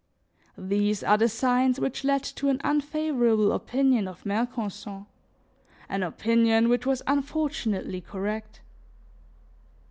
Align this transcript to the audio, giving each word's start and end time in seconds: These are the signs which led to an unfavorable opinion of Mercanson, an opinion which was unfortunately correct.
These 0.57 1.03
are 1.03 1.15
the 1.19 1.29
signs 1.29 1.79
which 1.79 2.03
led 2.03 2.23
to 2.23 2.49
an 2.49 2.59
unfavorable 2.63 3.51
opinion 3.51 4.07
of 4.07 4.23
Mercanson, 4.25 5.05
an 5.87 6.01
opinion 6.01 6.69
which 6.69 6.87
was 6.87 7.03
unfortunately 7.05 8.01
correct. 8.01 8.61